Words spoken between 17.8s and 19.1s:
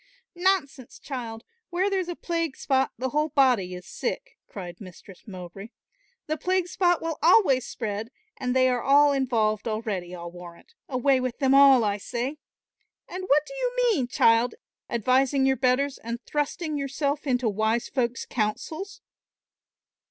folks' counsels?"